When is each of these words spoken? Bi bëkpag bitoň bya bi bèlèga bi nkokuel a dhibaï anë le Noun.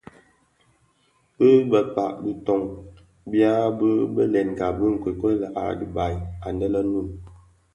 Bi 1.37 1.49
bëkpag 1.71 2.13
bitoň 2.23 2.61
bya 3.31 3.53
bi 3.77 3.89
bèlèga 4.15 4.67
bi 4.77 4.85
nkokuel 4.93 5.39
a 5.61 5.63
dhibaï 5.79 6.15
anë 6.47 6.67
le 6.73 6.81
Noun. 6.89 7.07